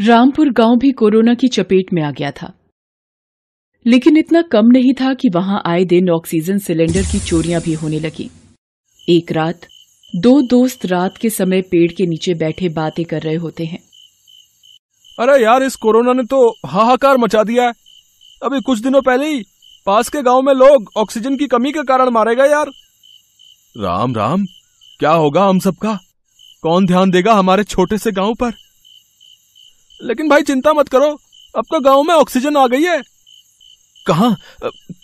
[0.00, 2.52] रामपुर गाँव भी कोरोना की चपेट में आ गया था।
[3.86, 8.00] लेकिन इतना कम नहीं था कि वहाँ आए दिन ऑक्सीजन सिलेंडर की चोरियाँ भी होने
[8.00, 8.30] लगी।
[9.10, 9.60] एक रात,
[10.16, 13.78] दो दोस्त रात के समय पेड़ के नीचे बैठे बातें कर रहे होते हैं।
[15.20, 17.72] अरे यार, इस कोरोना ने तो हाहाकार मचा दिया है।
[18.42, 19.42] अभी कुछ दिनों पहले ही
[19.86, 22.66] पास के गाँव में लोग ऑक्सीजन की कमी के कारण मारे गए यार।
[23.76, 24.44] राम राम,
[24.98, 25.98] क्या होगा हम सबका?
[26.62, 28.67] कौन ध्यान देगा हमारे छोटे से गाँव पर?
[30.00, 31.10] लेकिन भाई चिंता मत करो
[31.54, 33.00] अब तो गाँव में ऑक्सीजन आ गई है।
[34.06, 34.28] कहा?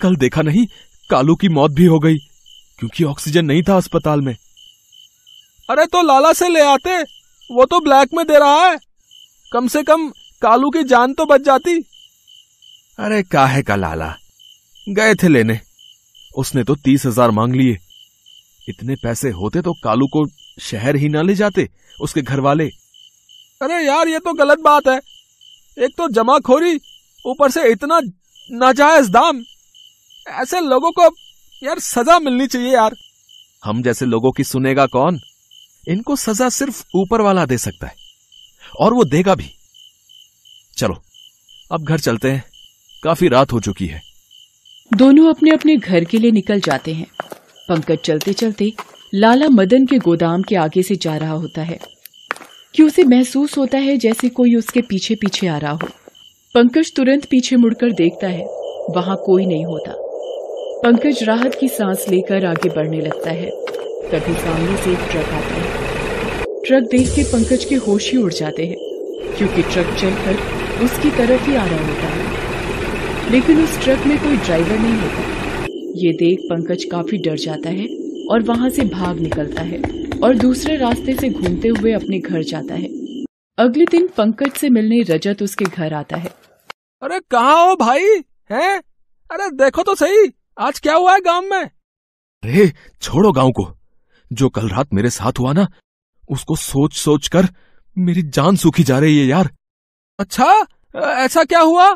[0.03, 0.67] कल देखा नहीं
[1.11, 2.17] कालू की मौत भी हो गई
[2.79, 4.35] क्योंकि ऑक्सीजन नहीं था अस्पताल में।
[5.69, 7.03] अरे तो लाला से ले आते
[7.51, 8.77] वो तो ब्लैक में दे रहा है।
[9.53, 10.09] कम से कम
[10.43, 11.79] कालू की जान तो बच जाती।
[12.99, 14.15] अरे काहे का लाला?
[14.87, 15.59] गए थे लेने।
[16.37, 17.77] उसने तो तीस हज़ार मांग लिए।
[18.69, 20.25] इतने पैसे होते तो कालू को
[20.63, 21.69] शहर ही ना ले जाते
[21.99, 22.69] उसके घर वाले
[23.63, 24.97] अरे यार ये तो गलत बात है।
[25.79, 26.81] एक तो जमाखोरी
[27.27, 28.01] ऊपर से इतना
[28.53, 29.43] नाजायज दाम।
[30.29, 31.05] ऐसे लोगों को
[31.63, 32.95] यार सजा मिलनी चाहिए यार।
[33.65, 35.21] हम जैसे लोगों की सुनेगा कौन?
[35.89, 37.95] इनको सजा सिर्फ़ ऊपर वाला दे सकता है
[38.81, 39.51] और वो देगा भी।
[40.79, 41.03] चलो
[41.73, 42.45] अब घर चलते हैं।
[43.05, 44.01] काफ़ी रात हो चुकी है।
[44.93, 47.07] दोनों अपने अपने घर के लिए निकल जाते हैं।
[47.69, 48.73] पंकज चलते चलते
[49.15, 51.79] लाला मदन के गोदाम के आगे से जा रहा होता है।
[52.75, 55.89] कि उसे महसूस होता है जैसे कोई उसके पीछे पीछे आ रहा हो।
[56.55, 58.45] पंकज तुरंत पीछे मुड़कर देखता है,
[58.91, 59.93] वहाँ कोई नहीं होता।
[60.83, 63.51] पंकज राहत की सांस लेकर आगे बढ़ने लगता है।
[64.13, 65.85] तभी सामने से एक ट्रक आता है।
[66.65, 68.77] ट्रक देख के पंकज के होश ही उड़ जाते हैं,
[69.37, 70.37] क्योंकि ट्रक चलकर
[70.85, 75.35] उसकी तरफ़ ही आ रहा होता है। लेकिन उस ट्रक में कोई ड्राइवर नहीं होता।
[75.97, 77.87] ये देख पंकज काफ़ी डर जाता है
[78.31, 82.75] और वहाँ से भाग निकलता है। और दूसरे रास्ते से घूमते हुए अपने घर जाता
[82.75, 82.89] है।
[83.59, 86.29] अगले दिन पंकज से मिलने रजत उसके घर आता है।
[87.03, 88.05] अरे कहा हो भाई?
[88.51, 88.79] हैं?
[89.31, 91.65] अरे देखो तो सही आज क्या हुआ है गाँव में?
[91.65, 92.73] अरे
[93.03, 93.67] छोड़ो गाँव को।
[94.31, 95.67] जो कल रात मेरे साथ हुआ ना
[96.31, 97.49] उसको सोच सोच कर
[97.97, 99.51] मेरी जान सूखी जा रही है यार।
[100.19, 100.53] अच्छा
[100.97, 101.93] ऐसा क्या हुआ?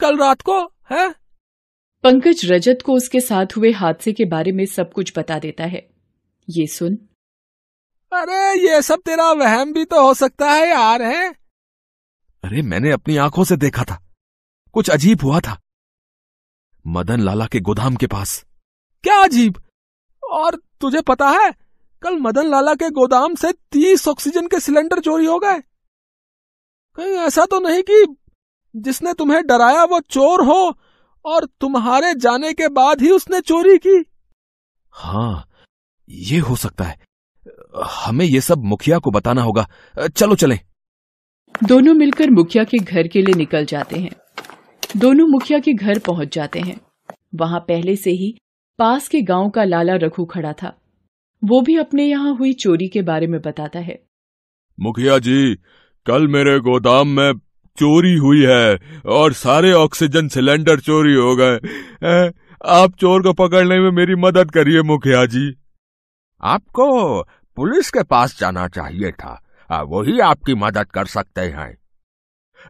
[0.00, 0.60] कल रात को
[0.92, 1.08] है?
[2.04, 5.88] पंकज रजत को उसके साथ हुए हादसे के बारे में सब कुछ बता देता है।
[6.48, 6.98] ये सुन।
[8.14, 11.28] अरे ये सब तेरा वहम भी तो हो सकता है यार है?
[12.44, 14.02] अरे मैंने अपनी आँखों से देखा था।
[14.72, 15.60] कुछ अजीब हुआ था।
[16.86, 18.44] मदन लाला के गोदाम के पास।
[19.04, 19.62] क्या अजीब?
[20.22, 21.50] और तुझे पता है
[22.02, 25.58] कल मदन लाला के गोदाम से तीस ऑक्सीजन के सिलेंडर चोरी हो गए।
[26.98, 28.16] कहीं ऐसा तो नहीं कि
[28.76, 30.78] जिसने तुम्हें डराया वो चोर हो
[31.24, 34.04] और तुम्हारे जाने के बाद ही उसने चोरी की।
[34.92, 35.48] हाँ
[36.08, 36.98] ये हो सकता है।
[37.74, 39.66] हमें ये सब मुखिया को बताना होगा।
[40.08, 40.58] चलो चलें।
[41.54, 44.10] दोनों मिलकर मुखिया के घर के लिए निकल जाते हैं।
[44.96, 46.80] दोनों मुखिया के घर पहुँच जाते हैं।
[47.34, 48.34] वहाँ पहले से ही
[48.78, 50.76] पास के गाँव का लाला रखू खड़ा था।
[51.42, 53.98] वो भी अपने यहाँ हुई चोरी के बारे में बताता है।
[54.78, 55.54] मुखिया जी
[56.06, 57.32] कल मेरे गोदाम में
[57.78, 62.30] चोरी हुई है और सारे ऑक्सीजन सिलेंडर चोरी हो गए।
[62.64, 65.52] आप चोर को पकड़ने में मेरी मदद करिए मुखिया जी।
[66.40, 67.20] आपको
[67.56, 71.76] पुलिस के पास जाना चाहिए था। वही आपकी मदद कर सकते हैं।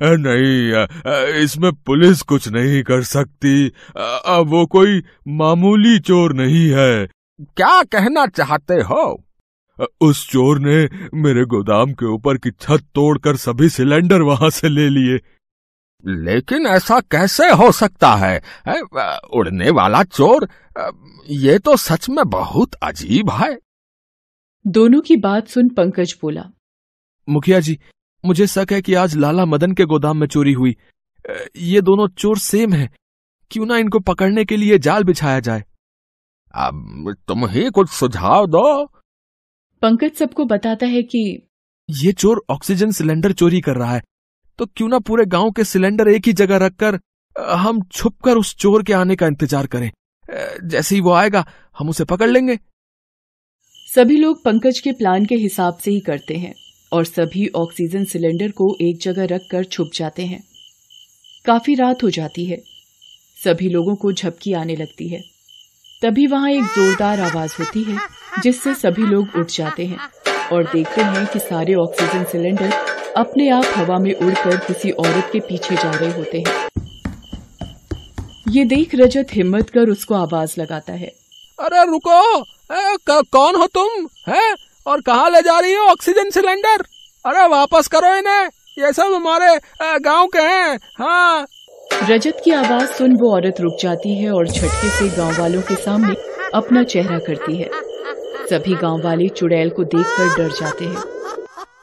[0.00, 3.66] नहीं इसमें पुलिस कुछ नहीं कर सकती।
[4.46, 7.06] वो कोई मामूली चोर नहीं है।
[7.40, 9.04] क्या कहना चाहते हो?
[10.00, 14.88] उस चोर ने मेरे गोदाम के ऊपर की छत तोड़कर सभी सिलेंडर वहाँ से ले
[14.88, 15.18] लिए।
[16.04, 18.40] लेकिन ऐसा कैसे हो सकता है?
[19.34, 20.48] उड़ने वाला चोर?
[21.28, 23.52] ये तो सच में बहुत अजीब है।
[24.64, 26.42] दोनों की बात सुन पंकज बोला
[27.28, 27.78] मुखिया जी
[28.24, 30.76] मुझे शक है कि आज लाला मदन के गोदाम में चोरी हुई।
[31.56, 32.88] ये दोनों चोर सेम हैं।
[33.50, 35.64] क्यों ना इनको पकड़ने के लिए जाल बिछाया जाए?
[36.54, 38.84] अब तुम ही कुछ सुझाव दो।
[39.82, 41.22] पंकज सबको बताता है कि
[41.88, 44.02] ये चोर ऑक्सीजन सिलेंडर चोरी कर रहा है।
[44.58, 46.98] तो क्यों ना पूरे गाँव के सिलेंडर एक ही जगह रखकर
[47.36, 49.90] हम छुपकर उस चोर के आने का इंतज़ार करें।
[50.64, 51.44] जैसे ही वो आएगा
[51.78, 52.58] हम उसे पकड़ लेंगे।
[53.94, 56.54] सभी लोग पंकज के प्लान के हिसाब से ही करते हैं
[56.92, 60.44] और सभी ऑक्सीजन सिलेंडर को एक जगह रखकर छुप जाते हैं।
[61.46, 62.56] काफ़ी रात हो जाती है।
[63.44, 65.20] सभी लोगों को झपकी आने लगती है।
[66.02, 67.98] तभी वहाँ एक जोरदार आवाज़ होती है,
[68.42, 69.98] जिससे सभी लोग उठ जाते हैं
[70.52, 72.72] और देखते हैं कि सारे ऑक्सीजन सिलेंडर
[73.16, 76.68] अपने आप हवा में उड़कर किसी औरत के पीछे जा रहे होते हैं।
[78.48, 81.12] ये देख रजत हिम्मत कर उसको आवाज़ लगाता है।
[81.60, 82.53] अरे रुको!
[82.70, 84.06] कौन हो तुम?
[84.28, 84.54] है?
[84.86, 86.84] और कहा ले जा रही हो ऑक्सीजन सिलेंडर?
[87.24, 89.58] अरे वापस करो इन्हें। ये सब हमारे
[90.00, 91.46] गाँव के हैं। हाँ।
[92.10, 95.74] रजत की आवाज़ सुन वो औरत रुक जाती है और झटके से गाँव वालों के
[95.74, 96.14] सामने
[96.54, 97.70] अपना चेहरा करती है।
[98.50, 101.02] सभी गाँव वाले चुड़ैल को देखकर डर जाते हैं।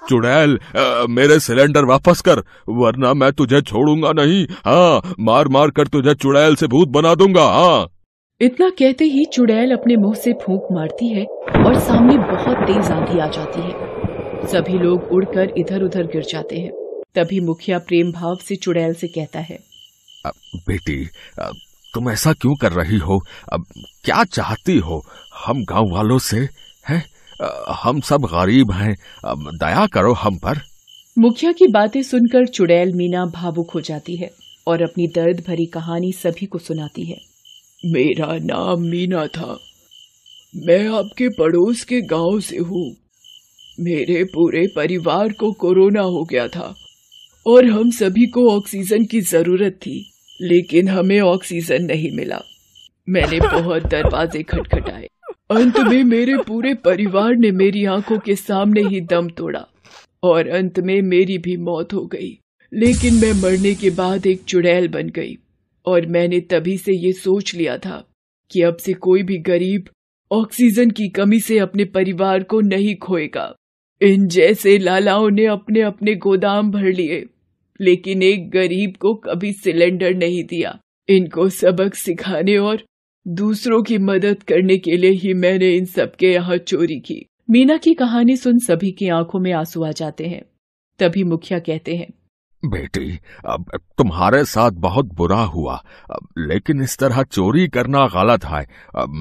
[0.09, 2.39] चुड़ैल आ, मेरे सिलेंडर वापस कर
[2.69, 7.43] वरना मैं तुझे छोड़ूँगा नहीं। हाँ मार मार कर तुझे चुड़ैल से भूत बना दूँगा।
[7.43, 7.87] हाँ।
[8.41, 11.23] इतना कहते ही चुड़ैल अपने मुँह से फूंक मारती है
[11.65, 16.59] और सामने बहुत तेज आंधी आ जाती है। सभी लोग उड़कर इधर उधर गिर जाते
[16.59, 16.71] हैं।
[17.15, 19.59] तभी मुखिया प्रेम भाव से चुड़ैल से कहता है
[20.57, 21.05] बेटी
[21.93, 23.21] तुम ऐसा क्यों कर रही हो?
[23.53, 23.65] अब
[24.05, 25.01] क्या चाहती हो?
[25.45, 26.47] हम गाँव वालों से
[26.89, 27.03] हैं?
[27.83, 28.95] हम सब गरीब हैं।
[29.25, 30.61] अब दया करो हम पर।
[31.17, 34.31] मुखिया की बातें सुनकर चुड़ैल मीना भावुक हो जाती है
[34.67, 37.17] और अपनी दर्द भरी कहानी सभी को सुनाती है।
[37.85, 39.57] मेरा नाम मीना था।
[40.55, 42.95] मैं आपके पड़ोस के गाँव से हूँ।
[43.79, 46.75] मेरे पूरे परिवार को कोरोना हो गया था
[47.45, 50.11] और हम सभी को ऑक्सीजन की ज़रूरत थी,
[50.41, 52.41] लेकिन हमें ऑक्सीजन नहीं मिला।
[53.09, 55.07] मैंने बहुत दरवाजे खटखटाए।
[55.51, 59.67] अंत में मेरे पूरे परिवार ने मेरी आँखों के सामने ही दम तोड़ा
[60.23, 62.37] और अंत में मेरी भी मौत हो गई।
[62.73, 65.37] लेकिन मैं मरने के बाद एक चुड़ैल बन गई।
[65.85, 68.07] और मैंने तभी से ये सोच लिया था
[68.51, 69.89] कि अब से कोई भी गरीब
[70.31, 73.53] ऑक्सीजन की कमी से अपने परिवार को नहीं खोएगा।
[74.01, 77.25] इन जैसे लालाओं ने अपने अपने गोदाम भर लिए,
[77.81, 80.79] लेकिन एक गरीब को कभी सिलेंडर नहीं दिया।
[81.09, 82.83] इनको सबक सिखाने और
[83.27, 87.93] दूसरों की मदद करने के लिए ही मैंने इन सबके यहाँ चोरी की। मीना की
[87.93, 90.41] कहानी सुन सभी की आँखों में आँसू आ जाते हैं।
[90.99, 92.07] तभी मुखिया कहते हैं
[92.63, 95.81] बेटी अब तुम्हारे साथ बहुत बुरा हुआ
[96.39, 98.65] लेकिन इस तरह चोरी करना गलत है।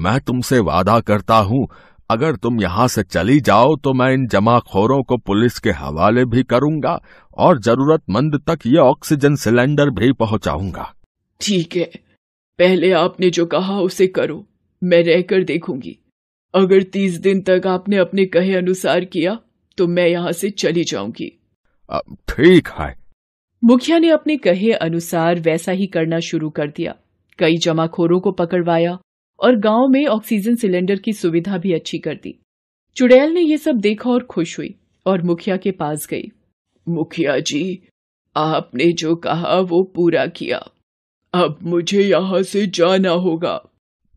[0.01, 1.67] मैं तुमसे वादा करता हूँ
[2.09, 6.43] अगर तुम यहाँ से चली जाओ तो मैं इन जमाखोरों को पुलिस के हवाले भी
[6.43, 6.99] करूँगा
[7.37, 10.93] और जरूरतमंद तक ये ऑक्सीजन सिलेंडर भी पहुंचाऊँगा।
[11.41, 11.85] ठीक है
[12.59, 14.43] पहले आपने जो कहा उसे करो
[14.81, 15.97] मैं रहकर देखूँगी।
[16.53, 19.37] अगर तीस दिन तक आपने अपने कहे अनुसार किया
[19.77, 21.27] तो मैं यहाँ से चली जाऊँगी।
[22.29, 22.95] ठीक है
[23.63, 26.95] मुखिया ने अपने कहे अनुसार वैसा ही करना शुरू कर दिया।
[27.39, 28.97] कई जमाखोरों को पकड़वाया
[29.39, 32.39] और गाँव में ऑक्सीजन सिलेंडर की सुविधा भी अच्छी कर दी।
[32.97, 34.73] चुड़ैल ने ये सब देखा और खुश हुई
[35.05, 36.31] और मुखिया के पास गई।
[36.87, 37.87] मुखिया जी,
[38.35, 40.57] आपने जो कहा वो पूरा किया।
[41.33, 43.61] अब मुझे यहाँ से जाना होगा।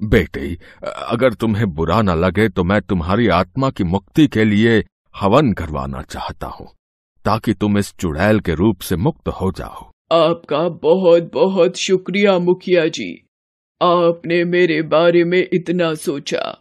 [0.00, 5.52] बेटे, अगर तुम्हें बुरा न लगे तो मैं तुम्हारी आत्मा की मुक्ति के लिए हवन
[5.52, 6.68] करवाना चाहता हूँ।
[7.24, 12.86] ताकि तुम इस चुड़ैल के रूप से मुक्त हो जाओ। आपका बहुत बहुत शुक्रिया मुखिया
[12.88, 13.26] जी।
[13.80, 16.60] आपने मेरे बारे में इतना सोचा।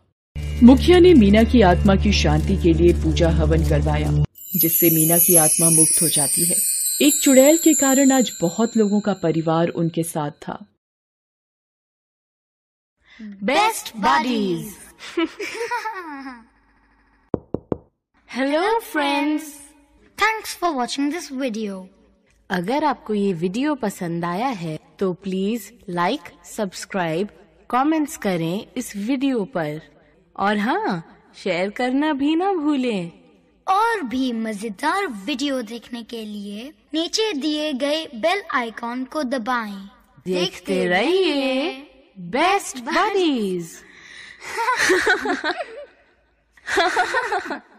[0.64, 4.12] मुखिया ने मीना की आत्मा की शांति के लिए पूजा हवन करवाया
[4.56, 6.56] जिससे मीना की आत्मा मुक्त हो जाती है।
[7.02, 10.66] एक चुड़ैल के कारण आज बहुत लोगों का परिवार उनके साथ था।
[13.44, 14.76] Best buddies
[18.30, 19.63] hello friends
[20.24, 21.90] thanks for watching this video
[22.50, 27.30] अगर आपको ये वीडियो पसंद आया है तो प्लीज़ लाइक सब्सक्राइब
[27.70, 29.82] कमेंट्स करें इस वीडियो पर।
[30.36, 31.04] और हाँ
[31.44, 33.12] शेयर करना भी ना भूलें।
[33.68, 39.90] और भी मज़ेदार वीडियो देखने के लिए नीचे दिए गए बेल आइकॉन को दबाएँ।
[40.26, 41.72] देखते रहिए
[42.20, 43.76] बेस्ट बडीज